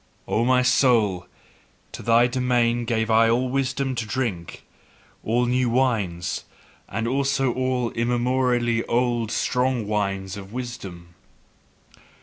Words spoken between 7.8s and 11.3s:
immemorially old strong wines of wisdom.